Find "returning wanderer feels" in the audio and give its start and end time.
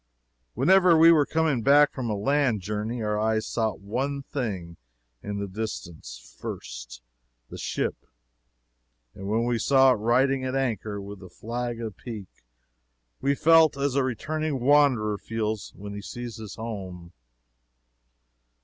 14.03-15.71